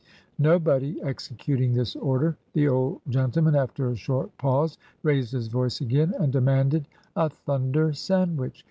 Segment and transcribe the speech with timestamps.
[0.39, 5.79] Nobody executing this order, the old gentle man, after a short pause, raised his voice
[5.79, 6.85] again, and de manded
[7.15, 8.59] a thunder sandwich.